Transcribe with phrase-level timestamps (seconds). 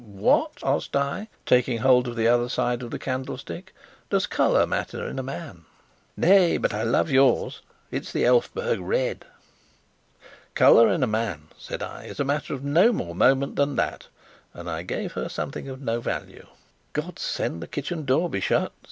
[0.03, 3.71] "What," asked I, taking hold of the other side of the candlestick,
[4.09, 5.65] "does colour matter in a man?"
[6.17, 9.25] "Nay, but I love yours it's the Elphberg red."
[10.55, 14.07] "Colour in a man," said I, "is a matter of no more moment than that!"
[14.55, 16.47] and I gave her something of no value.
[16.93, 18.71] "God send the kitchen door be shut!"